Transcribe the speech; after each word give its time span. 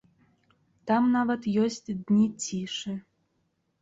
Там 0.91 1.03
нават 1.17 1.41
ёсць 1.65 1.79
дні 2.01 2.25
цішы. 2.47 2.99